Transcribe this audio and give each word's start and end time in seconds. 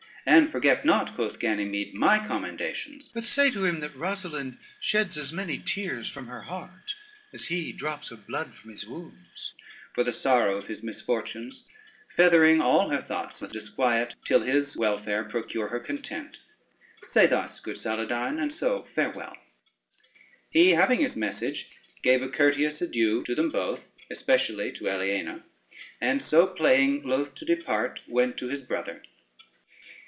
"And 0.23 0.51
forget 0.51 0.85
not," 0.85 1.15
quoth 1.15 1.39
Ganymede, 1.39 1.95
"my 1.95 2.19
commendations; 2.25 3.07
but 3.11 3.23
say 3.23 3.49
to 3.49 3.65
him 3.65 3.79
that 3.79 3.95
Rosalynde 3.95 4.59
sheds 4.79 5.17
as 5.17 5.33
many 5.33 5.57
tears 5.57 6.11
from 6.11 6.27
her 6.27 6.43
heart 6.43 6.93
as 7.33 7.45
he 7.47 7.71
drops 7.73 8.11
of 8.11 8.27
blood 8.27 8.53
from 8.53 8.69
his 8.69 8.85
wounds, 8.87 9.53
for 9.93 10.03
the 10.03 10.13
sorrow 10.13 10.57
of 10.57 10.67
his 10.67 10.83
misfortunes, 10.83 11.67
feathering 12.07 12.61
all 12.61 12.89
her 12.91 13.01
thoughts 13.01 13.41
with 13.41 13.51
disquiet, 13.51 14.13
till 14.23 14.41
his 14.41 14.77
welfare 14.77 15.23
procure 15.23 15.69
her 15.69 15.79
content: 15.79 16.37
say 17.01 17.25
thus, 17.25 17.59
good 17.59 17.77
Saladyne, 17.79 18.37
and 18.39 18.53
so 18.53 18.83
farewell." 18.93 19.35
He 20.51 20.75
having 20.75 20.99
his 20.99 21.15
message, 21.15 21.71
gave 22.03 22.21
a 22.21 22.29
courteous 22.29 22.79
adieu 22.79 23.23
to 23.23 23.33
them 23.33 23.49
both, 23.49 23.87
especially 24.11 24.71
to 24.73 24.87
Aliena, 24.87 25.43
and 25.99 26.21
so 26.21 26.45
playing 26.45 27.01
loath 27.07 27.33
to 27.35 27.43
depart, 27.43 28.01
went 28.07 28.37
to 28.37 28.49
his 28.49 28.61
brother. 28.61 29.01